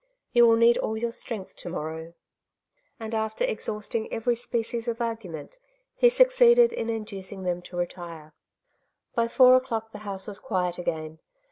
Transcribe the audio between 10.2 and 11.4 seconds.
was quiet again.